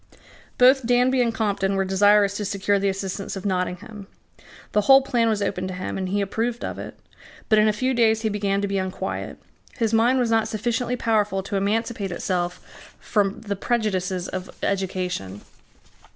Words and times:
Both 0.57 0.87
Danby 0.87 1.21
and 1.21 1.31
Compton 1.31 1.75
were 1.75 1.85
desirous 1.85 2.35
to 2.37 2.43
secure 2.45 2.79
the 2.79 2.89
assistance 2.89 3.35
of 3.35 3.45
Nottingham. 3.45 4.07
The 4.71 4.81
whole 4.81 5.03
plan 5.03 5.29
was 5.29 5.43
opened 5.43 5.67
to 5.67 5.73
him; 5.75 5.95
and 5.95 6.09
he 6.09 6.21
approved 6.21 6.65
of 6.65 6.79
it. 6.79 6.97
But 7.49 7.59
in 7.59 7.67
a 7.67 7.71
few 7.71 7.93
days 7.93 8.21
he 8.23 8.27
began 8.29 8.61
to 8.63 8.67
be 8.67 8.79
unquiet. 8.79 9.37
His 9.77 9.93
mind 9.93 10.17
was 10.17 10.31
not 10.31 10.47
sufficiently 10.47 10.95
powerful 10.95 11.43
to 11.43 11.55
emancipate 11.55 12.11
itself 12.11 12.95
from 12.99 13.41
the 13.41 13.55
prejudices 13.55 14.27
of 14.27 14.49
education. 14.63 15.41